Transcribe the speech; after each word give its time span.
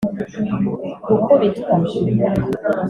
Gukubitwa 1.07 1.73